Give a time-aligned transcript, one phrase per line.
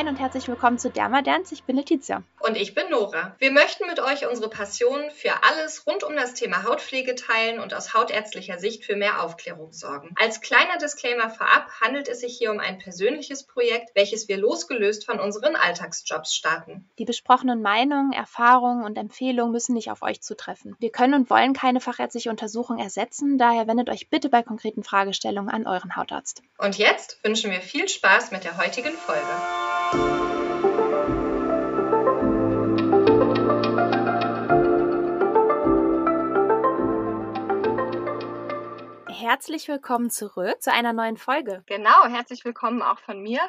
[0.00, 1.52] Moin und herzlich willkommen zu Dermadance.
[1.52, 2.22] Ich bin Letizia.
[2.38, 3.36] Und ich bin Nora.
[3.38, 7.74] Wir möchten mit euch unsere Passion für alles rund um das Thema Hautpflege teilen und
[7.74, 10.14] aus hautärztlicher Sicht für mehr Aufklärung sorgen.
[10.18, 15.04] Als kleiner Disclaimer vorab handelt es sich hier um ein persönliches Projekt, welches wir losgelöst
[15.04, 16.88] von unseren Alltagsjobs starten.
[16.98, 20.76] Die besprochenen Meinungen, Erfahrungen und Empfehlungen müssen nicht auf euch zutreffen.
[20.78, 25.50] Wir können und wollen keine fachärztliche Untersuchung ersetzen, daher wendet euch bitte bei konkreten Fragestellungen
[25.50, 26.42] an euren Hautarzt.
[26.56, 29.28] Und jetzt wünschen wir viel Spaß mit der heutigen Folge.
[39.30, 41.64] Herzlich willkommen zurück zu einer neuen Folge.
[41.66, 43.40] Genau, herzlich willkommen auch von mir.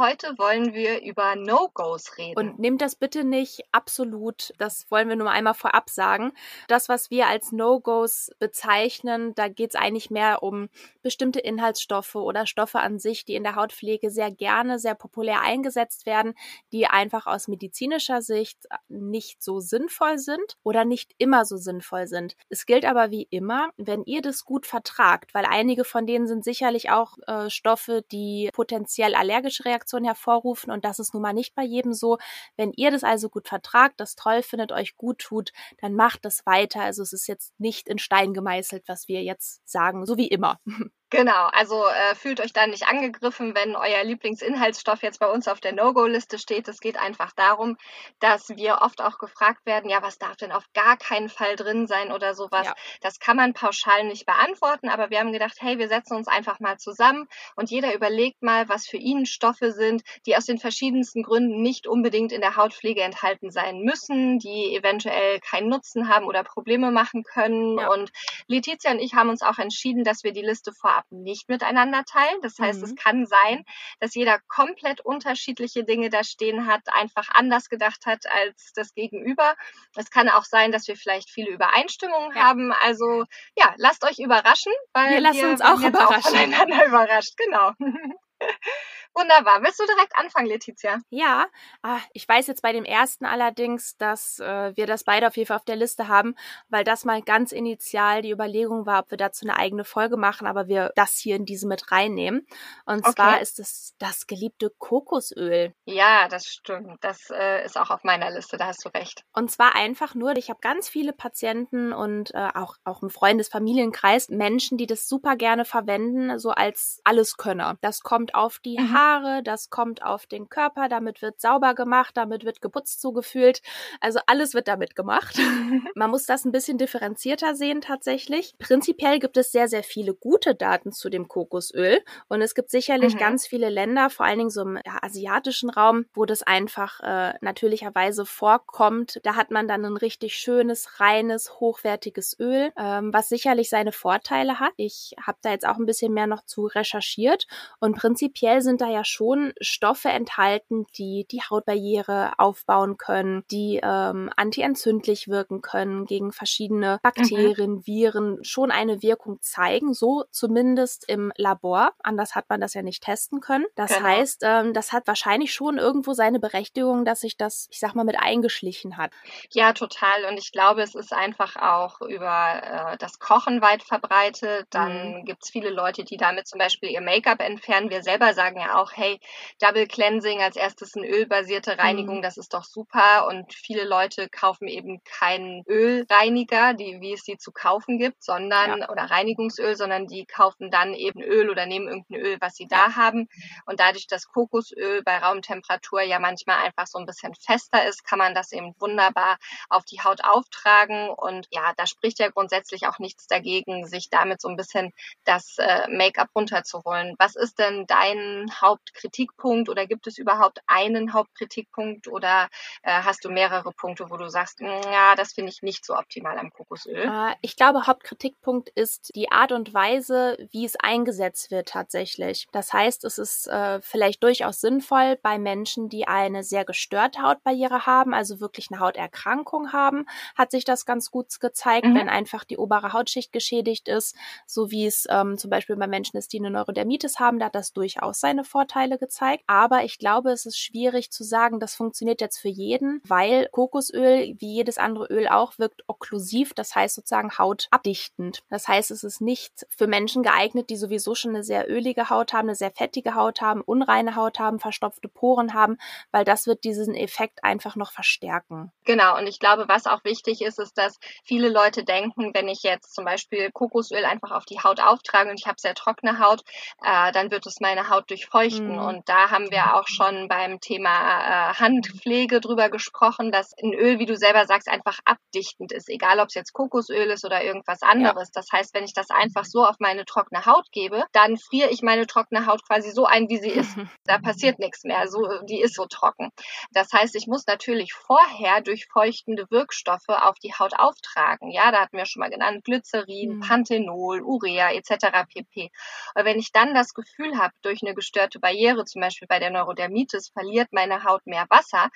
[0.00, 2.38] Heute wollen wir über No-Gos reden.
[2.38, 6.32] Und nehmt das bitte nicht absolut, das wollen wir nur einmal vorab sagen.
[6.68, 10.70] Das, was wir als No-Gos bezeichnen, da geht es eigentlich mehr um
[11.02, 16.06] bestimmte Inhaltsstoffe oder Stoffe an sich, die in der Hautpflege sehr gerne, sehr populär eingesetzt
[16.06, 16.32] werden,
[16.72, 22.36] die einfach aus medizinischer Sicht nicht so sinnvoll sind oder nicht immer so sinnvoll sind.
[22.48, 26.42] Es gilt aber wie immer, wenn ihr das gut vertragt, weil einige von denen sind
[26.42, 31.32] sicherlich auch äh, Stoffe, die potenziell allergische Reaktionen Reaktion hervorrufen und das ist nun mal
[31.32, 32.18] nicht bei jedem so.
[32.56, 36.46] Wenn ihr das also gut vertragt, das toll findet, euch gut tut, dann macht das
[36.46, 36.82] weiter.
[36.82, 40.60] Also es ist jetzt nicht in Stein gemeißelt, was wir jetzt sagen, so wie immer.
[41.10, 45.60] Genau, also äh, fühlt euch da nicht angegriffen, wenn euer Lieblingsinhaltsstoff jetzt bei uns auf
[45.60, 46.68] der No-Go-Liste steht.
[46.68, 47.76] Es geht einfach darum,
[48.20, 51.88] dass wir oft auch gefragt werden, ja, was darf denn auf gar keinen Fall drin
[51.88, 52.66] sein oder sowas.
[52.66, 52.74] Ja.
[53.00, 56.60] Das kann man pauschal nicht beantworten, aber wir haben gedacht, hey, wir setzen uns einfach
[56.60, 61.24] mal zusammen und jeder überlegt mal, was für ihn Stoffe sind, die aus den verschiedensten
[61.24, 66.44] Gründen nicht unbedingt in der Hautpflege enthalten sein müssen, die eventuell keinen Nutzen haben oder
[66.44, 67.78] Probleme machen können.
[67.78, 67.88] Ja.
[67.90, 68.12] Und
[68.46, 72.04] Letizia und ich haben uns auch entschieden, dass wir die Liste vorab vorab nicht miteinander
[72.04, 72.40] teilen.
[72.42, 72.84] Das heißt, mhm.
[72.84, 73.64] es kann sein,
[73.98, 79.54] dass jeder komplett unterschiedliche Dinge da stehen hat, einfach anders gedacht hat als das Gegenüber.
[79.96, 82.42] Es kann auch sein, dass wir vielleicht viele Übereinstimmungen ja.
[82.42, 82.72] haben.
[82.72, 83.24] Also
[83.56, 86.16] ja, lasst euch überraschen, weil wir lassen wir uns auch überraschen.
[86.16, 87.36] Auch voneinander überrascht.
[87.36, 87.72] Genau.
[89.14, 89.62] Wunderbar.
[89.62, 90.98] Willst du direkt anfangen, Letizia?
[91.10, 91.46] Ja,
[91.82, 95.48] ah, ich weiß jetzt bei dem ersten allerdings, dass äh, wir das beide auf jeden
[95.48, 96.36] Fall auf der Liste haben,
[96.68, 100.46] weil das mal ganz initial die Überlegung war, ob wir dazu eine eigene Folge machen,
[100.46, 102.46] aber wir das hier in diese mit reinnehmen.
[102.86, 103.12] Und okay.
[103.14, 105.74] zwar ist es das geliebte Kokosöl.
[105.84, 107.02] Ja, das stimmt.
[107.02, 109.24] Das äh, ist auch auf meiner Liste, da hast du recht.
[109.32, 114.28] Und zwar einfach nur, ich habe ganz viele Patienten und äh, auch, auch im Freundes-Familienkreis
[114.28, 117.76] Menschen, die das super gerne verwenden, so als Alleskönner.
[117.80, 118.92] Das kommt auf die mhm.
[118.92, 123.62] Haare, das kommt auf den Körper, damit wird sauber gemacht, damit wird geputzt zugefühlt.
[124.00, 125.38] Also alles wird damit gemacht.
[125.94, 128.54] Man muss das ein bisschen differenzierter sehen tatsächlich.
[128.58, 133.14] Prinzipiell gibt es sehr, sehr viele gute Daten zu dem Kokosöl und es gibt sicherlich
[133.14, 133.18] mhm.
[133.18, 138.26] ganz viele Länder, vor allen Dingen so im asiatischen Raum, wo das einfach äh, natürlicherweise
[138.26, 139.20] vorkommt.
[139.22, 144.60] Da hat man dann ein richtig schönes, reines, hochwertiges Öl, ähm, was sicherlich seine Vorteile
[144.60, 144.72] hat.
[144.76, 147.46] Ich habe da jetzt auch ein bisschen mehr noch zu recherchiert
[147.80, 148.19] und prinzipiell
[148.60, 155.62] sind da ja schon Stoffe enthalten, die die Hautbarriere aufbauen können, die ähm, antientzündlich wirken
[155.62, 157.86] können, gegen verschiedene Bakterien, mhm.
[157.86, 161.92] Viren schon eine Wirkung zeigen, so zumindest im Labor.
[162.02, 163.66] Anders hat man das ja nicht testen können.
[163.76, 164.08] Das genau.
[164.08, 168.04] heißt, ähm, das hat wahrscheinlich schon irgendwo seine Berechtigung, dass sich das, ich sag mal,
[168.04, 169.12] mit eingeschlichen hat.
[169.50, 170.24] Ja, total.
[170.28, 174.66] Und ich glaube, es ist einfach auch über äh, das Kochen weit verbreitet.
[174.70, 175.24] Dann mhm.
[175.24, 177.90] gibt es viele Leute, die damit zum Beispiel ihr Make-up entfernen.
[177.90, 179.20] Wir selber sagen ja auch, hey,
[179.60, 182.22] Double Cleansing als erstes eine ölbasierte Reinigung, mhm.
[182.22, 183.28] das ist doch super.
[183.28, 188.80] Und viele Leute kaufen eben keinen Ölreiniger, die, wie es sie zu kaufen gibt, sondern,
[188.80, 188.88] ja.
[188.90, 192.88] oder Reinigungsöl, sondern die kaufen dann eben Öl oder nehmen irgendein Öl, was sie ja.
[192.88, 193.28] da haben.
[193.66, 198.18] Und dadurch, dass Kokosöl bei Raumtemperatur ja manchmal einfach so ein bisschen fester ist, kann
[198.18, 199.38] man das eben wunderbar
[199.68, 201.10] auf die Haut auftragen.
[201.10, 204.92] Und ja, da spricht ja grundsätzlich auch nichts dagegen, sich damit so ein bisschen
[205.24, 207.14] das äh, Make-up runterzuholen.
[207.20, 212.48] Was ist denn dein Hauptkritikpunkt oder gibt es überhaupt einen Hauptkritikpunkt oder
[212.82, 215.94] äh, hast du mehrere Punkte, wo du sagst, hm, ja, das finde ich nicht so
[215.94, 217.04] optimal am Kokosöl?
[217.04, 222.46] Äh, ich glaube, Hauptkritikpunkt ist die Art und Weise, wie es eingesetzt wird tatsächlich.
[222.52, 227.86] Das heißt, es ist äh, vielleicht durchaus sinnvoll bei Menschen, die eine sehr gestörte Hautbarriere
[227.86, 230.06] haben, also wirklich eine Hauterkrankung haben,
[230.36, 231.94] hat sich das ganz gut gezeigt, mhm.
[231.94, 234.16] wenn einfach die obere Hautschicht geschädigt ist,
[234.46, 237.54] so wie es ähm, zum Beispiel bei Menschen ist, die eine Neurodermitis haben, da hat
[237.54, 239.42] das durchaus durchaus seine Vorteile gezeigt.
[239.46, 244.34] Aber ich glaube, es ist schwierig zu sagen, das funktioniert jetzt für jeden, weil Kokosöl,
[244.38, 248.42] wie jedes andere Öl auch, wirkt okklusiv, das heißt sozusagen hautabdichtend.
[248.48, 252.32] Das heißt, es ist nicht für Menschen geeignet, die sowieso schon eine sehr ölige Haut
[252.32, 255.78] haben, eine sehr fettige Haut haben, unreine Haut haben, verstopfte Poren haben,
[256.12, 258.72] weil das wird diesen Effekt einfach noch verstärken.
[258.84, 262.62] Genau, und ich glaube, was auch wichtig ist, ist, dass viele Leute denken, wenn ich
[262.62, 266.42] jetzt zum Beispiel Kokosöl einfach auf die Haut auftrage und ich habe sehr trockene Haut,
[266.82, 268.72] äh, dann wird es meine Haut durchfeuchten.
[268.72, 268.78] Mhm.
[268.78, 273.98] Und da haben wir auch schon beim Thema äh, Handpflege drüber gesprochen, dass ein Öl,
[273.98, 277.82] wie du selber sagst, einfach abdichtend ist, egal ob es jetzt Kokosöl ist oder irgendwas
[277.82, 278.30] anderes.
[278.34, 278.40] Ja.
[278.40, 281.82] Das heißt, wenn ich das einfach so auf meine trockene Haut gebe, dann friere ich
[281.82, 283.76] meine trockene Haut quasi so ein, wie sie ist.
[284.04, 285.06] da passiert nichts mehr.
[285.08, 286.30] So, die ist so trocken.
[286.72, 291.50] Das heißt, ich muss natürlich vorher durchfeuchtende Wirkstoffe auf die Haut auftragen.
[291.50, 293.40] Ja, da hatten wir schon mal genannt, Glycerin, mhm.
[293.40, 295.24] Panthenol, Urea etc.
[295.32, 295.70] pp.
[296.16, 299.50] Und wenn ich dann das Gefühl habe, durch eine gestörte Barriere, zum Beispiel bei der
[299.50, 301.88] Neurodermitis, verliert meine Haut mehr Wasser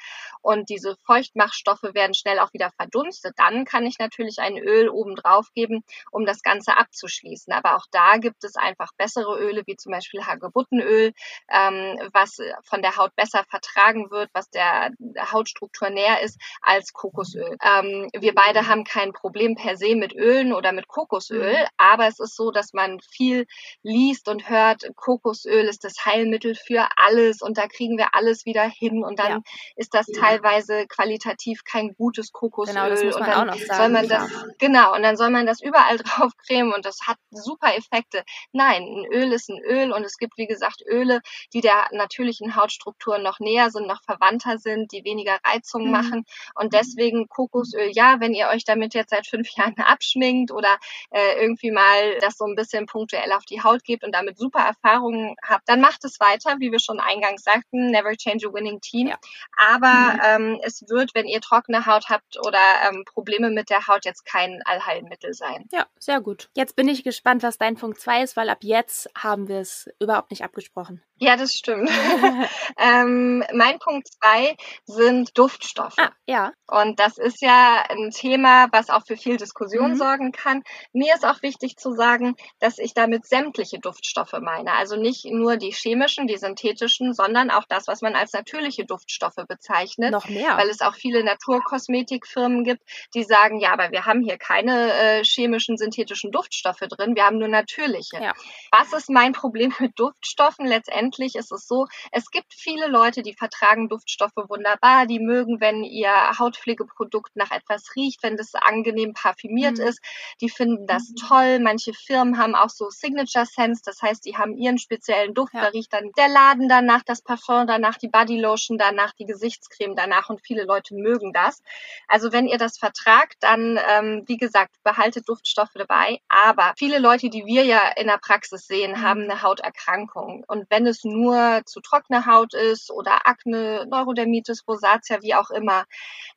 [0.43, 5.15] und diese Feuchtmachstoffe werden schnell auch wieder verdunstet, dann kann ich natürlich ein Öl oben
[5.15, 7.53] drauf geben, um das Ganze abzuschließen.
[7.53, 11.13] Aber auch da gibt es einfach bessere Öle, wie zum Beispiel Hagebuttenöl,
[11.51, 14.91] ähm, was von der Haut besser vertragen wird, was der
[15.33, 17.57] Hautstruktur näher ist als Kokosöl.
[17.63, 21.69] Ähm, wir beide haben kein Problem per se mit Ölen oder mit Kokosöl, mhm.
[21.77, 23.47] aber es ist so, dass man viel
[23.83, 28.63] liest und hört, Kokosöl ist das Heilmittel für alles und da kriegen wir alles wieder
[28.63, 29.41] hin und dann ja.
[29.77, 33.61] ist das teilweise qualitativ kein gutes Kokosöl genau, das muss man und dann auch noch
[33.61, 34.43] sagen, soll man das ja.
[34.59, 38.25] genau und dann soll man das überall drauf cremen und das hat super Effekte.
[38.53, 41.21] Nein, ein Öl ist ein Öl und es gibt wie gesagt Öle,
[41.53, 45.93] die der natürlichen Hautstruktur noch näher sind, noch verwandter sind, die weniger Reizungen mhm.
[45.93, 46.25] machen
[46.55, 50.79] und deswegen Kokosöl, ja, wenn ihr euch damit jetzt seit fünf Jahren abschminkt oder
[51.11, 54.61] äh, irgendwie mal das so ein bisschen punktuell auf die Haut gebt und damit super
[54.61, 58.81] Erfahrungen habt, dann macht es weiter, wie wir schon eingangs sagten, never change a winning
[58.81, 59.09] team.
[59.09, 59.17] Ja.
[59.57, 60.21] Aber mhm.
[60.55, 64.25] ähm, es wird, wenn ihr trockene Haut habt oder ähm, Probleme mit der Haut, jetzt
[64.25, 65.67] kein Allheilmittel sein.
[65.73, 66.49] Ja, sehr gut.
[66.55, 69.89] Jetzt bin ich gespannt, was dein Punkt 2 ist, weil ab jetzt haben wir es
[69.99, 71.03] überhaupt nicht abgesprochen.
[71.19, 71.89] Ja, das stimmt.
[72.79, 75.99] ähm, mein Punkt 2 sind Duftstoffe.
[75.99, 76.53] Ah, ja.
[76.67, 79.97] Und das ist ja ein Thema, was auch für viel Diskussion mhm.
[79.97, 80.63] sorgen kann.
[80.93, 84.73] Mir ist auch wichtig zu sagen, dass ich damit sämtliche Duftstoffe meine.
[84.73, 89.45] Also nicht nur die chemischen, die synthetischen, sondern auch das, was man als natürliche Duftstoffe
[89.49, 90.13] bezeichnet.
[90.13, 90.57] Noch mehr.
[90.57, 92.83] Weil es auch viele Naturkosmetikfirmen gibt,
[93.15, 97.39] die sagen, ja, aber wir haben hier keine äh, chemischen, synthetischen Duftstoffe drin, wir haben
[97.39, 98.19] nur natürliche.
[98.21, 98.33] Ja.
[98.71, 100.67] Was ist mein Problem mit Duftstoffen?
[100.67, 105.85] Letztendlich ist es so, es gibt viele Leute, die vertragen Duftstoffe wunderbar, die mögen, wenn
[105.85, 109.87] ihr Hautpflegeprodukt nach etwas riecht, wenn das angenehm parfümiert mhm.
[109.87, 110.01] ist,
[110.41, 111.29] die finden das mhm.
[111.29, 111.59] toll.
[111.61, 115.63] Manche Firmen haben auch so Signature Scents, das heißt, die haben ihren speziellen Duft, ja.
[115.63, 120.29] da riecht dann der Laden danach, das Parfum danach, die Bodylotion danach, die Gesichtscreme danach
[120.29, 121.63] und viele Leute mögen das.
[122.09, 126.21] Also wenn ihr das vertragt, dann, ähm, wie gesagt, behaltet Duftstoffe dabei.
[126.29, 129.03] Aber viele Leute, die wir ja in der Praxis sehen, mhm.
[129.03, 130.45] haben eine Hauterkrankung.
[130.47, 135.85] Und wenn es nur zu trockener Haut ist oder Akne, Neurodermitis, Rosatia, wie auch immer,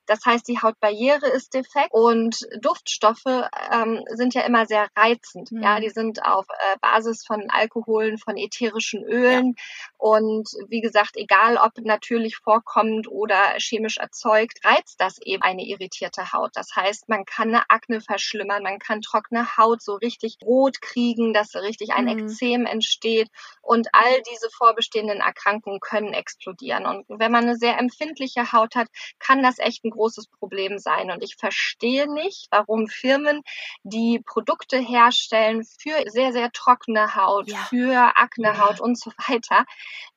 [0.06, 5.52] das heißt, die Hautbarriere ist defekt und Duftstoffe ähm, sind ja immer sehr reizend.
[5.52, 5.62] Mhm.
[5.62, 9.64] Ja, die sind auf äh, Basis von Alkoholen, von ätherischen Ölen ja.
[9.96, 16.32] und wie gesagt, egal ob natürlich vorkommend oder chemisch erzeugt, reizt das eben eine irritierte
[16.32, 16.50] Haut.
[16.54, 21.32] Das heißt, man kann eine Akne verschlimmern, man kann trockene Haut so richtig rot kriegen,
[21.32, 22.18] dass richtig ein mhm.
[22.18, 23.28] Ekzem entsteht
[23.62, 26.86] und all diese vorbestehenden Erkrankungen können explodieren.
[26.86, 28.88] Und wenn man eine sehr empfindliche Haut hat,
[29.18, 31.10] kann das echt ein großes Problem sein.
[31.10, 33.42] Und ich verstehe nicht, warum Firmen,
[33.82, 37.58] die Produkte herstellen für sehr, sehr trockene Haut, ja.
[37.68, 38.84] für Aknehaut ja.
[38.84, 39.64] und so weiter,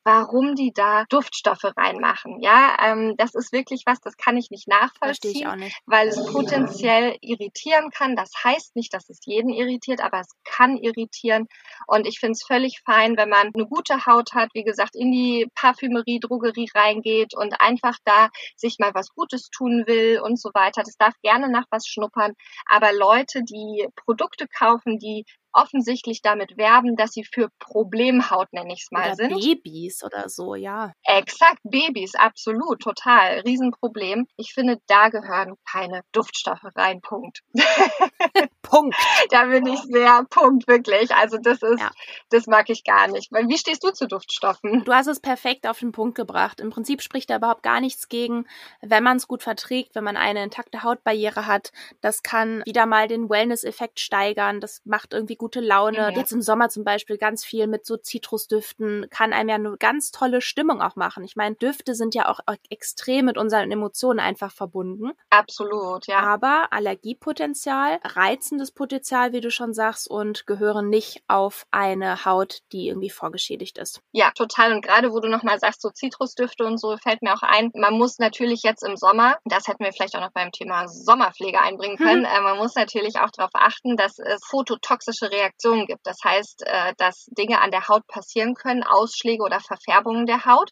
[0.04, 2.40] warum die da Duftstoffe reinmachen.
[2.42, 5.82] Ja, ähm, das ist wirklich was, das kann ich nicht nachvollziehen, ich nicht.
[5.86, 8.16] weil es potenziell irritieren kann.
[8.16, 11.48] Das heißt nicht, dass es jeden irritiert, aber es kann irritieren.
[11.88, 15.12] Und ich finde es völlig fein, wenn man eine gute Haut hat, wie gesagt, in
[15.12, 20.50] die Parfümerie, Drogerie reingeht und einfach da sich mal was Gutes tun will und so
[20.54, 20.84] weiter.
[20.84, 22.34] Das darf gerne nach was schnuppern.
[22.66, 28.84] Aber Leute, die Produkte kaufen, die offensichtlich damit werben, dass sie für Problemhaut, nenne ich
[28.84, 29.30] es mal, oder sind.
[29.30, 30.94] Babys oder so, ja.
[31.04, 34.28] Exakt, Babys, absolut, total, Riesenproblem.
[34.38, 37.42] Ich finde, da gehören keine Duftstoffe rein, Punkt.
[38.62, 38.96] Punkt.
[39.30, 41.14] da bin ich sehr, Punkt, wirklich.
[41.14, 41.92] Also das ist, ja.
[42.30, 43.32] das mag ich gar nicht.
[43.32, 44.84] Wie stehst du zu Duftstoffen?
[44.84, 46.60] Du hast es perfekt auf den Punkt gebracht.
[46.60, 48.46] Im Prinzip spricht da überhaupt gar nichts gegen,
[48.82, 51.72] wenn man es gut verträgt, wenn man eine intakte Hautbarriere hat.
[52.02, 54.60] Das kann wieder mal den Wellness-Effekt steigern.
[54.62, 56.12] Das macht irgendwie gute Laune.
[56.12, 56.18] Mhm.
[56.18, 60.12] Jetzt im Sommer zum Beispiel ganz viel mit so Zitrusdüften, kann einem ja eine ganz
[60.12, 61.24] tolle Stimmung auch machen.
[61.24, 65.14] Ich meine, Düfte sind ja auch extrem mit unseren Emotionen einfach verbunden.
[65.32, 66.20] Absolut, ja.
[66.20, 72.90] Aber Allergiepotenzial, reizendes Potenzial, wie du schon sagst, und gehören nicht auf eine Haut, die
[72.90, 74.00] irgendwie vorgeschädigt ist.
[74.12, 74.74] Ja, total.
[74.74, 77.96] Und gerade wo du nochmal sagst, so Zitrusdüfte und so, fällt mir auch ein, man
[77.96, 81.98] muss natürlich jetzt im Sommer, das hätten wir vielleicht auch noch beim Thema Sommerpflege einbringen
[81.98, 82.26] können, mhm.
[82.26, 86.06] äh, man muss natürlich auch darauf achten, dass es phototoxische Reaktionen gibt.
[86.06, 90.72] Das heißt, äh, dass Dinge an der Haut passieren können, Ausschläge oder Verfärbungen der Haut,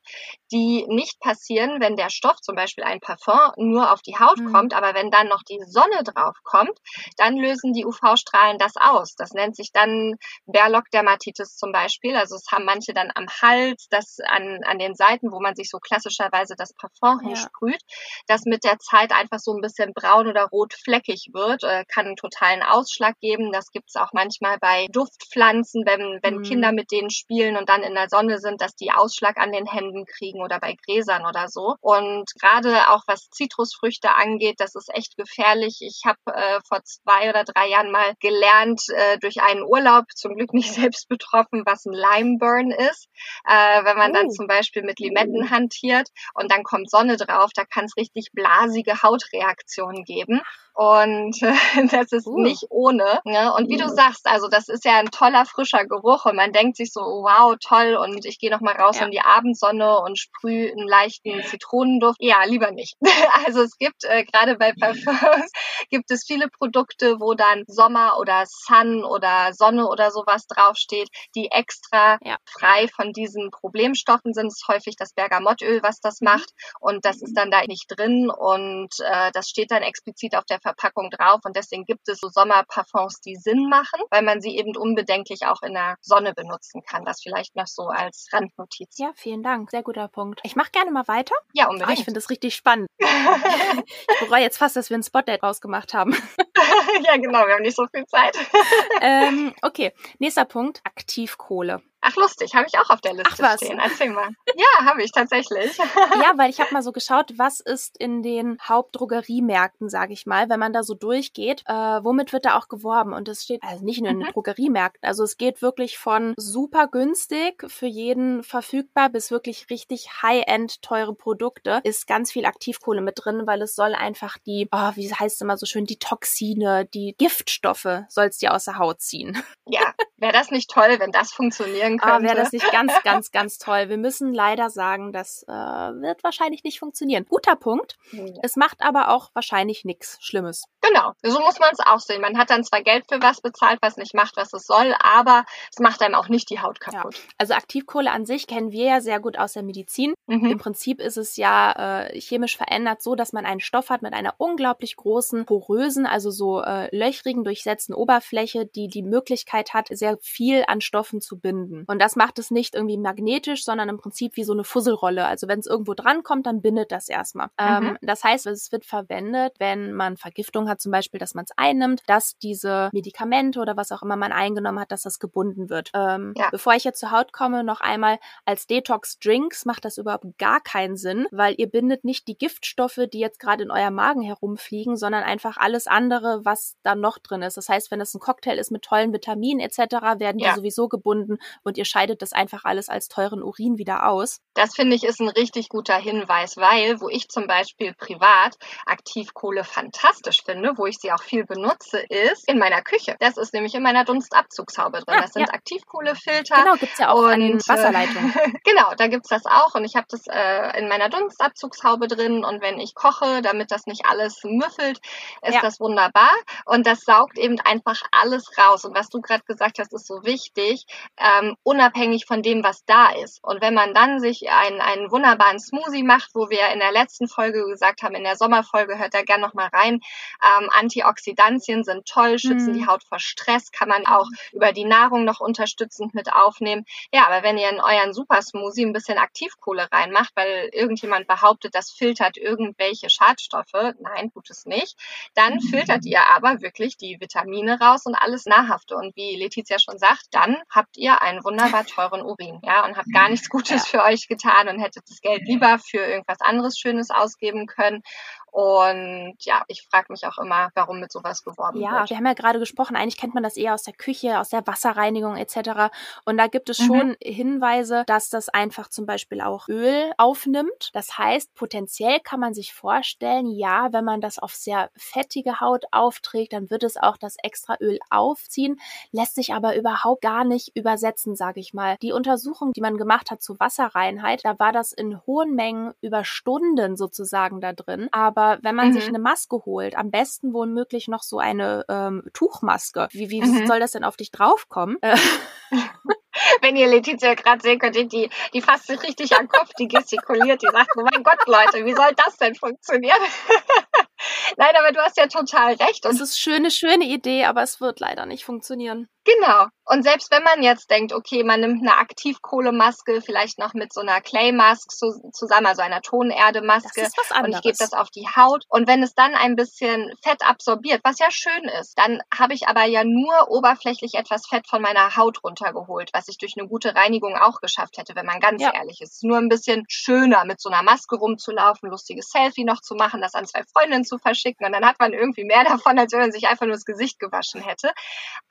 [0.51, 4.51] die nicht passieren, wenn der Stoff, zum Beispiel ein Parfum, nur auf die Haut mhm.
[4.51, 6.77] kommt, aber wenn dann noch die Sonne drauf kommt,
[7.17, 9.15] dann lösen die UV-Strahlen das aus.
[9.15, 12.15] Das nennt sich dann Berlock-Dermatitis zum Beispiel.
[12.15, 15.69] Also es haben manche dann am Hals, das an, an den Seiten, wo man sich
[15.69, 17.29] so klassischerweise das Parfum ja.
[17.29, 17.81] hinsprüht,
[18.27, 22.07] das mit der Zeit einfach so ein bisschen braun oder rot fleckig wird, äh, kann
[22.07, 23.51] einen totalen Ausschlag geben.
[23.51, 26.43] Das gibt es auch manchmal bei Duftpflanzen, wenn, wenn mhm.
[26.43, 29.65] Kinder mit denen spielen und dann in der Sonne sind, dass die Ausschlag an den
[29.65, 31.75] Händen kriegen oder bei Gräsern oder so.
[31.81, 35.77] Und gerade auch was Zitrusfrüchte angeht, das ist echt gefährlich.
[35.81, 40.35] Ich habe äh, vor zwei oder drei Jahren mal gelernt äh, durch einen Urlaub, zum
[40.35, 43.07] Glück nicht selbst betroffen, was ein Limeburn ist.
[43.47, 44.13] Äh, wenn man oh.
[44.13, 48.29] dann zum Beispiel mit Limetten hantiert und dann kommt Sonne drauf, da kann es richtig
[48.33, 50.41] blasige Hautreaktionen geben.
[50.73, 51.53] Und äh,
[51.91, 52.41] das ist uh.
[52.41, 53.19] nicht ohne.
[53.25, 53.53] Ne?
[53.53, 56.77] Und wie du sagst, also das ist ja ein toller, frischer Geruch und man denkt
[56.77, 59.05] sich so, wow, toll und ich gehe noch mal raus ja.
[59.05, 62.17] in die Abendsonne und sprühe einen leichten Zitronenduft.
[62.19, 62.95] Ja, lieber nicht.
[63.45, 65.51] also es gibt äh, gerade bei Parfums
[65.89, 71.49] gibt es viele Produkte, wo dann Sommer oder Sun oder Sonne oder sowas draufsteht, die
[71.51, 72.37] extra ja.
[72.45, 74.47] frei von diesen Problemstoffen sind.
[74.47, 76.25] Es ist häufig das Bergamottöl, was das mhm.
[76.25, 80.45] macht und das ist dann da nicht drin und äh, das steht dann explizit auf
[80.45, 84.57] der Verpackung drauf und deswegen gibt es so Sommerparfums, die Sinn machen, weil man sie
[84.57, 87.05] eben unbedenklich auch in der Sonne benutzen kann.
[87.05, 88.97] Das vielleicht noch so als Randnotiz.
[88.97, 89.71] Ja, vielen Dank.
[89.71, 90.41] Sehr guter Punkt.
[90.43, 91.35] Ich mache gerne mal weiter.
[91.53, 91.89] Ja, unbedingt.
[91.89, 92.87] Oh, ich finde das richtig spannend.
[92.99, 96.11] ich bereue jetzt fast, dass wir ein Spotlight rausgemacht haben.
[97.03, 97.45] ja, genau.
[97.47, 98.37] Wir haben nicht so viel Zeit.
[99.01, 100.81] ähm, okay, nächster Punkt.
[100.83, 101.81] Aktivkohle.
[102.09, 103.59] Ach, lustig, habe ich auch auf der Liste Ach, was?
[103.59, 103.79] stehen.
[103.79, 104.29] Erzähl mal.
[104.55, 105.77] Ja, habe ich tatsächlich.
[105.77, 110.49] ja, weil ich habe mal so geschaut, was ist in den Hauptdrogeriemärkten, sage ich mal,
[110.49, 113.13] wenn man da so durchgeht, äh, womit wird da auch geworben?
[113.13, 114.31] Und es steht also nicht nur in den mhm.
[114.31, 120.81] Drogeriemärkten, also es geht wirklich von super günstig für jeden verfügbar bis wirklich richtig High-End
[120.81, 121.81] teure Produkte.
[121.83, 125.41] Ist ganz viel Aktivkohle mit drin, weil es soll einfach die, oh, wie heißt es
[125.41, 129.41] immer so schön, die Toxine, die Giftstoffe soll es dir aus der Haut ziehen.
[129.67, 132.15] Ja, wäre das nicht toll, wenn das funktionieren könnte.
[132.15, 133.89] Aber wäre das nicht ganz, ganz, ganz toll.
[133.89, 137.25] Wir müssen leider sagen, das äh, wird wahrscheinlich nicht funktionieren.
[137.27, 137.97] Guter Punkt.
[138.11, 138.25] Ja.
[138.43, 140.65] Es macht aber auch wahrscheinlich nichts Schlimmes.
[140.81, 142.21] Genau, so muss man es auch sehen.
[142.21, 145.45] Man hat dann zwar Geld für was bezahlt, was nicht macht, was es soll, aber
[145.71, 147.15] es macht einem auch nicht die Haut kaputt.
[147.15, 147.21] Ja.
[147.37, 150.13] Also Aktivkohle an sich kennen wir ja sehr gut aus der Medizin.
[150.27, 150.45] Mhm.
[150.45, 154.13] Im Prinzip ist es ja äh, chemisch verändert so, dass man einen Stoff hat mit
[154.13, 160.17] einer unglaublich großen, porösen, also so äh, löchrigen, durchsetzten Oberfläche, die die Möglichkeit hat, sehr
[160.21, 161.78] viel an Stoffen zu binden.
[161.87, 165.25] Und das macht es nicht irgendwie magnetisch, sondern im Prinzip wie so eine Fusselrolle.
[165.25, 167.47] Also wenn es irgendwo dran kommt, dann bindet das erstmal.
[167.59, 167.87] Mhm.
[167.87, 171.51] Ähm, das heißt, es wird verwendet, wenn man Vergiftung hat, zum Beispiel, dass man es
[171.57, 175.91] einnimmt, dass diese Medikamente oder was auch immer man eingenommen hat, dass das gebunden wird.
[175.93, 176.49] Ähm, ja.
[176.51, 180.97] Bevor ich jetzt zur Haut komme, noch einmal als Detox-Drinks macht das überhaupt gar keinen
[180.97, 185.23] Sinn, weil ihr bindet nicht die Giftstoffe, die jetzt gerade in eurem Magen herumfliegen, sondern
[185.23, 187.57] einfach alles andere, was da noch drin ist.
[187.57, 189.79] Das heißt, wenn es ein Cocktail ist mit tollen Vitaminen etc.,
[190.19, 190.49] werden ja.
[190.49, 191.37] die sowieso gebunden
[191.69, 194.41] und ihr scheidet das einfach alles als teuren Urin wieder aus.
[194.55, 199.63] Das finde ich ist ein richtig guter Hinweis, weil wo ich zum Beispiel privat Aktivkohle
[199.63, 203.15] fantastisch finde, wo ich sie auch viel benutze, ist in meiner Küche.
[203.19, 205.15] Das ist nämlich in meiner Dunstabzugshaube drin.
[205.15, 205.53] Ja, das sind ja.
[205.53, 206.63] Aktivkohlefilter.
[206.63, 208.33] Genau, gibt's ja auch und, an den äh, Wasserleitungen.
[208.63, 212.61] genau, da gibt's das auch und ich habe das äh, in meiner Dunstabzugshaube drin und
[212.61, 214.99] wenn ich koche, damit das nicht alles müffelt,
[215.43, 215.61] ist ja.
[215.61, 216.31] das wunderbar
[216.65, 218.83] und das saugt eben einfach alles raus.
[218.85, 220.85] Und was du gerade gesagt hast, ist so wichtig.
[221.17, 223.43] Ähm, unabhängig von dem, was da ist.
[223.43, 227.27] Und wenn man dann sich einen, einen wunderbaren Smoothie macht, wo wir in der letzten
[227.27, 229.99] Folge gesagt haben, in der Sommerfolge, hört da gerne nochmal rein,
[230.43, 232.77] ähm, Antioxidantien sind toll, schützen mhm.
[232.79, 236.85] die Haut vor Stress, kann man auch über die Nahrung noch unterstützend mit aufnehmen.
[237.11, 241.75] Ja, aber wenn ihr in euren Super Smoothie ein bisschen Aktivkohle reinmacht, weil irgendjemand behauptet,
[241.75, 244.95] das filtert irgendwelche Schadstoffe, nein, tut es nicht,
[245.35, 245.61] dann mhm.
[245.61, 248.95] filtert ihr aber wirklich die Vitamine raus und alles Nahrhafte.
[248.95, 253.11] Und wie Letizia schon sagt, dann habt ihr einen wunderbar teuren Urin, ja, und habt
[253.13, 254.01] gar nichts Gutes ja.
[254.01, 258.03] für euch getan und hättet das Geld lieber für irgendwas anderes Schönes ausgeben können.
[258.51, 262.01] Und ja, ich frage mich auch immer, warum mit sowas geworben ja, wird.
[262.01, 264.49] Ja, wir haben ja gerade gesprochen, eigentlich kennt man das eher aus der Küche, aus
[264.49, 265.93] der Wasserreinigung etc.
[266.25, 266.85] Und da gibt es mhm.
[266.85, 270.89] schon Hinweise, dass das einfach zum Beispiel auch Öl aufnimmt.
[270.93, 275.85] Das heißt, potenziell kann man sich vorstellen, ja, wenn man das auf sehr fettige Haut
[275.91, 278.79] aufträgt, dann wird es auch das extra Öl aufziehen,
[279.11, 281.95] lässt sich aber überhaupt gar nicht übersetzen, sage ich mal.
[282.03, 286.23] Die Untersuchung, die man gemacht hat zu Wasserreinheit, da war das in hohen Mengen über
[286.23, 288.09] Stunden sozusagen da drin.
[288.11, 288.93] Aber wenn man mhm.
[288.93, 293.07] sich eine Maske holt, am besten womöglich noch so eine ähm, Tuchmaske.
[293.11, 293.65] Wie, wie mhm.
[293.65, 294.97] soll das denn auf dich draufkommen?
[296.61, 300.61] Wenn ihr Letizia gerade sehen könntet, die, die fasst sich richtig am Kopf, die gestikuliert,
[300.61, 303.17] die sagt, oh mein Gott, Leute, wie soll das denn funktionieren?
[304.57, 306.05] Nein, aber du hast ja total recht.
[306.05, 309.07] Und es ist schöne, schöne Idee, aber es wird leider nicht funktionieren.
[309.25, 309.67] Genau.
[309.85, 314.01] Und selbst wenn man jetzt denkt, okay, man nimmt eine Aktivkohlemaske, vielleicht noch mit so
[314.01, 317.07] einer Clay-Mask zusammen, also einer Tonerde-Maske,
[317.41, 318.65] und ich gebe das auf die Haut.
[318.69, 322.67] Und wenn es dann ein bisschen Fett absorbiert, was ja schön ist, dann habe ich
[322.67, 326.95] aber ja nur oberflächlich etwas Fett von meiner Haut runtergeholt, was ich durch eine gute
[326.95, 328.73] Reinigung auch geschafft hätte, wenn man ganz ja.
[328.73, 329.23] ehrlich ist.
[329.23, 333.33] Nur ein bisschen schöner, mit so einer Maske rumzulaufen, lustiges Selfie noch zu machen, das
[333.33, 336.31] an zwei Freundinnen zu verschicken und dann hat man irgendwie mehr davon, als wenn man
[336.31, 337.91] sich einfach nur das Gesicht gewaschen hätte.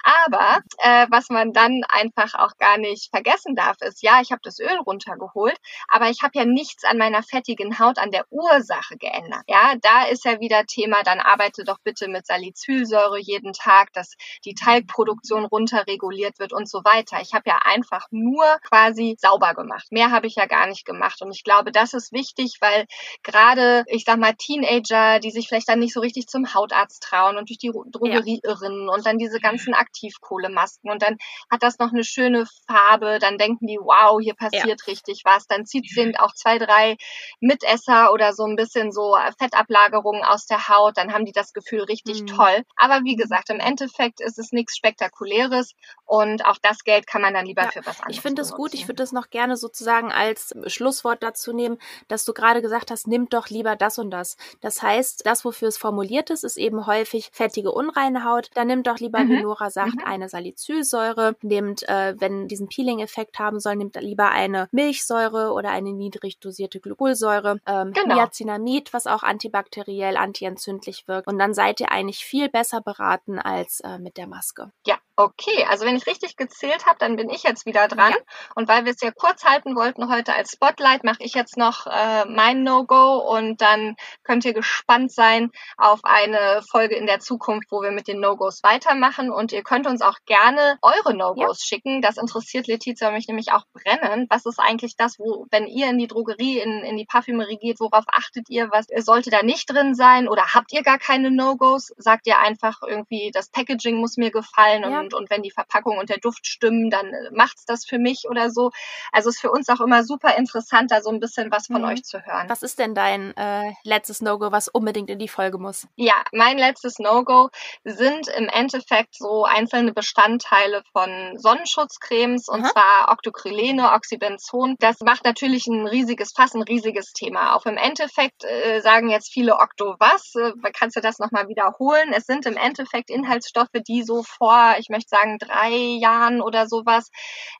[0.02, 4.40] Aber äh, was man dann einfach auch gar nicht vergessen darf, ist, ja, ich habe
[4.42, 5.58] das Öl runtergeholt,
[5.88, 9.42] aber ich habe ja nichts an meiner fettigen Haut, an der Ursache geändert.
[9.46, 14.14] Ja, da ist ja wieder Thema, dann arbeite doch bitte mit Salicylsäure jeden Tag, dass
[14.44, 17.20] die Talgproduktion runterreguliert wird und so weiter.
[17.20, 19.86] Ich habe ja einfach nur quasi sauber gemacht.
[19.90, 21.20] Mehr habe ich ja gar nicht gemacht.
[21.22, 22.86] Und ich glaube, das ist wichtig, weil
[23.22, 27.36] gerade, ich sag mal, Teenager, die sich vielleicht dann nicht so richtig zum Hautarzt trauen
[27.36, 28.50] und durch die Drogerie ja.
[28.50, 31.16] irren und dann diese ganzen Aktivkohlemasken und dann
[31.50, 34.86] hat das noch eine schöne Farbe, dann denken die, wow, hier passiert ja.
[34.86, 35.46] richtig was.
[35.46, 36.96] Dann zieht sie auch zwei, drei
[37.40, 41.82] Mitesser oder so ein bisschen so Fettablagerungen aus der Haut, dann haben die das Gefühl
[41.82, 42.26] richtig mhm.
[42.26, 42.62] toll.
[42.76, 45.72] Aber wie gesagt, im Endeffekt ist es nichts Spektakuläres
[46.04, 47.70] und auch das Geld kann man dann lieber ja.
[47.70, 51.22] für was anderes Ich finde es gut, ich würde das noch gerne sozusagen als Schlusswort
[51.22, 54.36] dazu nehmen, dass du gerade gesagt hast, nimm doch lieber das und das.
[54.60, 58.50] Das heißt, das, wofür es formuliert ist, ist eben häufig fettige, unreine Haut.
[58.54, 59.30] Dann nimm doch lieber, mhm.
[59.30, 60.04] wie Nora sagt, mhm.
[60.04, 61.36] eine Salicylsäure.
[61.42, 66.80] Nehmt, äh, wenn diesen Peeling-Effekt haben soll, nimmt lieber eine Milchsäure oder eine niedrig dosierte
[66.80, 67.60] Glykolsäure.
[67.66, 68.14] Ähm, genau.
[68.14, 71.26] Niacinamid, was auch antibakteriell, antientzündlich wirkt.
[71.26, 74.70] Und dann seid ihr eigentlich viel besser beraten als äh, mit der Maske.
[74.86, 78.12] Ja, Okay, also wenn ich richtig gezählt habe, dann bin ich jetzt wieder dran.
[78.12, 78.18] Ja.
[78.54, 81.88] Und weil wir es ja kurz halten wollten heute als Spotlight, mache ich jetzt noch
[81.88, 87.72] äh, mein No-Go und dann könnt ihr gespannt sein auf eine Folge in der Zukunft,
[87.72, 89.32] wo wir mit den No-Gos weitermachen.
[89.32, 91.66] Und ihr könnt uns auch gerne eure No-Gos ja.
[91.66, 92.00] schicken.
[92.00, 94.30] Das interessiert Letizia mich nämlich auch brennend.
[94.30, 97.80] Was ist eigentlich das, wo, wenn ihr in die Drogerie, in, in die Parfümerie geht,
[97.80, 98.70] worauf achtet ihr?
[98.70, 100.28] Was sollte da nicht drin sein?
[100.28, 101.92] Oder habt ihr gar keine No-Gos?
[101.96, 105.00] Sagt ihr einfach irgendwie, das Packaging muss mir gefallen ja.
[105.00, 107.98] und und, und wenn die Verpackung und der Duft stimmen, dann äh, macht's das für
[107.98, 108.70] mich oder so.
[109.12, 111.88] Also ist für uns auch immer super interessant, da so ein bisschen was von mhm.
[111.88, 112.48] euch zu hören.
[112.48, 115.86] Was ist denn dein äh, letztes No-Go, was unbedingt in die Folge muss?
[115.96, 117.50] Ja, mein letztes No-Go
[117.84, 122.66] sind im Endeffekt so einzelne Bestandteile von Sonnenschutzcremes und mhm.
[122.66, 124.76] zwar Octocrylene, Oxybenzon.
[124.78, 127.54] Das macht natürlich ein riesiges Fass, ein riesiges Thema.
[127.54, 130.34] Auch im Endeffekt äh, sagen jetzt viele Octo was.
[130.34, 132.12] Äh, kannst du das nochmal wiederholen?
[132.12, 136.66] Es sind im Endeffekt Inhaltsstoffe, die so vor, ich möchte möchte sagen, drei Jahren oder
[136.66, 137.10] sowas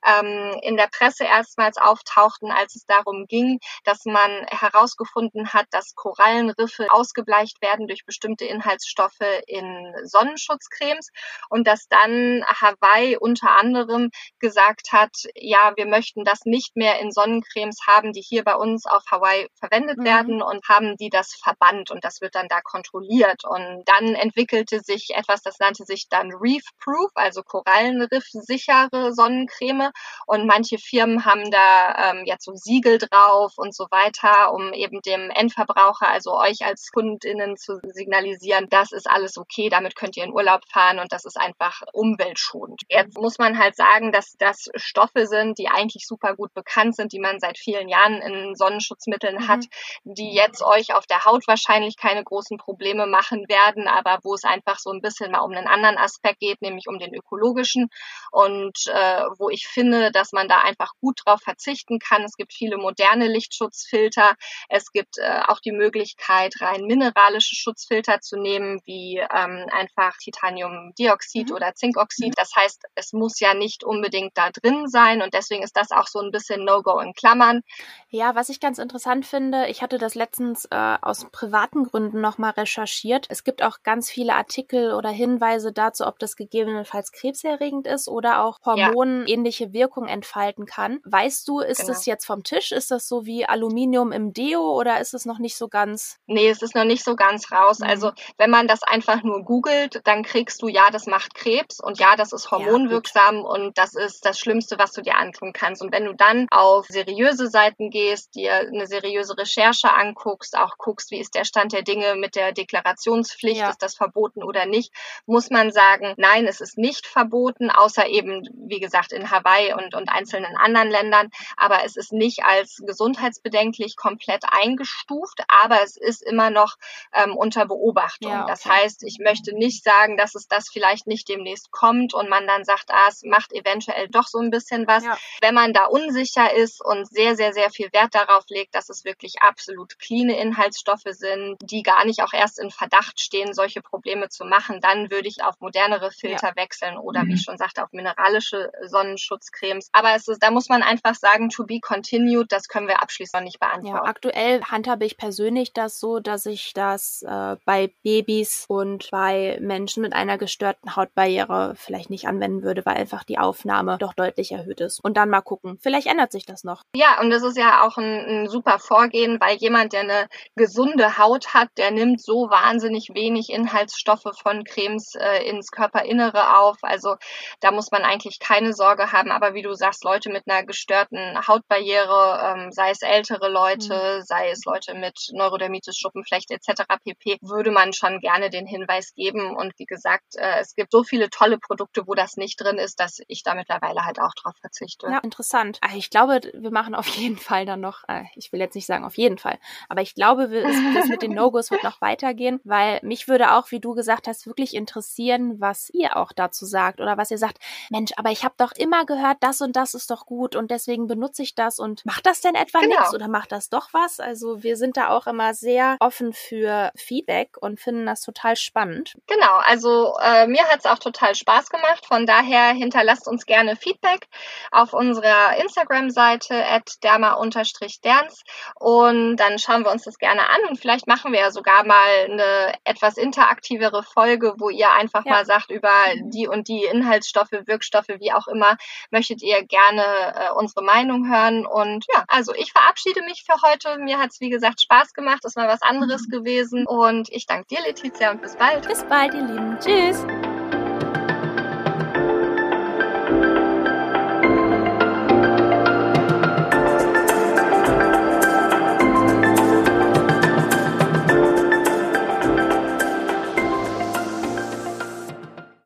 [0.05, 5.95] ähm, in der Presse erstmals auftauchten, als es darum ging, dass man herausgefunden hat, dass
[5.95, 11.11] Korallenriffe ausgebleicht werden durch bestimmte Inhaltsstoffe in Sonnenschutzcremes
[11.49, 17.13] und dass dann Hawaii unter anderem gesagt hat, ja, wir möchten das nicht mehr in
[17.13, 20.05] Sonnencremes haben, die hier bei uns auf Hawaii verwendet mhm.
[20.05, 23.45] werden und haben die das verbannt und das wird dann da kontrolliert.
[23.45, 29.91] Und dann entwickelte sich etwas, das nannte sich dann Reef Proof, also Korallenriff-sichere Sonnencreme.
[30.27, 35.01] Und manche Firmen haben da ähm, jetzt so Siegel drauf und so weiter, um eben
[35.03, 40.25] dem Endverbraucher, also euch als KundInnen zu signalisieren, das ist alles okay, damit könnt ihr
[40.25, 42.83] in Urlaub fahren und das ist einfach umweltschonend.
[42.89, 47.13] Jetzt muss man halt sagen, dass das Stoffe sind, die eigentlich super gut bekannt sind,
[47.13, 49.49] die man seit vielen Jahren in Sonnenschutzmitteln mhm.
[49.49, 49.65] hat,
[50.05, 54.45] die jetzt euch auf der Haut wahrscheinlich keine großen Probleme machen werden, aber wo es
[54.45, 57.89] einfach so ein bisschen mal um einen anderen Aspekt geht, nämlich um den ökologischen
[58.31, 62.23] und äh, wo ich finde, dass man da einfach gut drauf verzichten kann.
[62.25, 64.35] Es gibt viele moderne Lichtschutzfilter.
[64.69, 71.51] Es gibt äh, auch die Möglichkeit, rein mineralische Schutzfilter zu nehmen, wie ähm, einfach Titaniumdioxid
[71.51, 71.55] mhm.
[71.55, 72.35] oder Zinkoxid.
[72.37, 76.07] Das heißt, es muss ja nicht unbedingt da drin sein und deswegen ist das auch
[76.07, 77.63] so ein bisschen No-Go in Klammern.
[78.11, 82.53] Ja, was ich ganz interessant finde, ich hatte das letztens äh, aus privaten Gründen nochmal
[82.53, 83.27] recherchiert.
[83.29, 88.45] Es gibt auch ganz viele Artikel oder Hinweise dazu, ob das gegebenenfalls krebserregend ist oder
[88.45, 89.73] auch hormonähnliche ja.
[89.73, 91.01] Wirkung entfalten kann.
[91.05, 91.93] Weißt du, ist genau.
[91.93, 92.73] das jetzt vom Tisch?
[92.73, 96.19] Ist das so wie Aluminium im Deo oder ist es noch nicht so ganz?
[96.27, 97.81] Nee, es ist noch nicht so ganz raus.
[97.81, 97.87] Mhm.
[97.87, 101.99] Also wenn man das einfach nur googelt, dann kriegst du ja, das macht Krebs und
[101.99, 105.83] ja, das ist hormonwirksam ja, und das ist das Schlimmste, was du dir antun kannst.
[105.83, 111.11] Und wenn du dann auf seriöse Seiten gehst, dir eine seriöse Recherche anguckst, auch guckst,
[111.11, 113.71] wie ist der Stand der Dinge mit der Deklarationspflicht, ja.
[113.71, 114.93] ist das verboten oder nicht,
[115.27, 119.95] muss man sagen, nein, es ist nicht verboten, außer eben, wie gesagt, in Hawaii und,
[119.95, 121.31] und einzelnen anderen Ländern.
[121.57, 126.77] Aber es ist nicht als gesundheitsbedenklich komplett eingestuft, aber es ist immer noch
[127.13, 128.31] ähm, unter Beobachtung.
[128.31, 128.51] Ja, okay.
[128.51, 132.47] Das heißt, ich möchte nicht sagen, dass es das vielleicht nicht demnächst kommt und man
[132.47, 135.05] dann sagt, ah, es macht eventuell doch so ein bisschen was.
[135.05, 135.19] Ja.
[135.41, 139.05] Wenn man da unsicher ist und sehr, sehr, sehr viel Wert darauf legt, dass es
[139.05, 144.29] wirklich absolut clean Inhaltsstoffe sind, die gar nicht auch erst in Verdacht stehen, solche Probleme
[144.29, 146.57] zu machen, dann würde ich auf modernere Filter ja.
[146.57, 147.29] wechseln oder mhm.
[147.29, 149.89] wie ich schon sagte, auf mineralische Sonnenschutzcremes.
[149.93, 153.41] Aber es ist, da muss man einfach sagen, to be continued, das können wir abschließend
[153.41, 154.05] noch nicht beantworten.
[154.05, 159.59] Ja, aktuell handhabe ich persönlich das so, dass ich das äh, bei Babys und bei
[159.61, 164.53] Menschen mit einer gestörten Hautbarriere vielleicht nicht anwenden würde, weil einfach die Aufnahme doch deutlich
[164.53, 165.03] erhöht ist.
[165.03, 165.79] Und dann mal gucken.
[165.81, 166.83] Vielleicht ändert sich das noch.
[166.95, 168.05] Ja, und das ist ja auch ein,
[168.45, 173.51] ein super Vorgehen, weil jemand, der eine gesunde Haut hat, der nimmt so wahnsinnig wenig
[173.51, 176.68] Inhaltsstoffe von Cremes äh, ins Körperinnere auf.
[176.83, 177.17] Also
[177.61, 179.31] da muss man eigentlich keine Sorge haben.
[179.31, 184.23] Aber wie du sagst, Leute mit einer gestörten Hautbarriere, ähm, sei es ältere Leute, mhm.
[184.25, 186.83] sei es Leute mit Neurodermitis, Schuppenflechte etc.
[187.05, 189.57] pp, würde man schon gerne den Hinweis geben.
[189.57, 193.01] Und wie gesagt, äh, es gibt so viele tolle Produkte, wo das nicht drin ist,
[193.01, 195.07] dass ich da mittlerweile halt auch drauf verzichte.
[195.07, 195.79] Ja, interessant.
[195.81, 198.87] Ah, ich glaube, wir machen auf jeden Fall dann noch, äh, ich will jetzt nicht
[198.87, 203.01] sagen auf jeden Fall, aber ich glaube, das mit den No-Gos wird noch weitergehen, weil
[203.03, 207.17] mich würde auch, wie du gesagt hast, wirklich interessieren, was ihr auch dazu sagt oder
[207.17, 207.59] was ihr sagt,
[207.91, 211.07] Mensch, aber ich habe doch immer gehört, das und das ist doch gut und deswegen
[211.07, 212.97] benutze ich das und macht das denn etwa genau.
[212.97, 214.21] nichts oder macht das doch was?
[214.21, 219.15] Also wir sind da auch immer sehr offen für Feedback und finden das total spannend.
[219.27, 222.07] Genau, also äh, mir hat es auch total Spaß gemacht.
[222.07, 224.27] Von daher hinterlasst uns gerne Feedback
[224.71, 228.43] auf unserer Instagram-Seite at derma-derns
[228.75, 232.25] und dann schauen wir uns das gerne an und vielleicht machen wir ja sogar mal
[232.25, 235.33] eine etwas interaktivere Folge, wo ihr einfach ja.
[235.33, 235.93] mal sagt, über
[236.23, 238.77] die und die Inhaltsstoffe, Wirkstoffe, wie auch immer,
[239.11, 241.67] möchtet ihr gerne äh, unsere Meinung hören.
[241.67, 243.99] Und ja, also ich verabschiede mich für heute.
[243.99, 245.45] Mir hat es, wie gesagt, Spaß gemacht.
[245.45, 246.33] Es war was anderes mhm.
[246.33, 246.87] gewesen.
[246.87, 248.87] Und ich danke dir, Letizia, und bis bald.
[248.89, 249.79] Bis bald, ihr Lieben.
[249.81, 250.48] Tschüss.